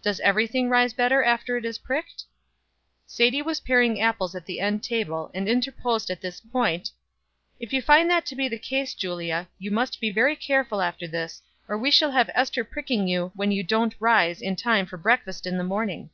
[0.00, 2.24] "Does every thing rise better after it is pricked?"
[3.06, 6.90] Sadie was paring apples at the end table, and interposed at this point
[7.60, 11.06] "If you find that to be the case, Julia, you must be very careful after
[11.06, 14.96] this, or we shall have Ester pricking you when you don't 'rise' in time for
[14.96, 16.08] breakfast in the morning."